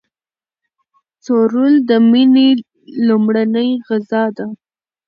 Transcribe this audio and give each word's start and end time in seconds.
ځورول 1.25 1.73
د 1.89 1.91
میني 2.09 2.49
لومړنۍ 3.07 3.69
غذا 3.87 4.23
ده. 4.37 4.45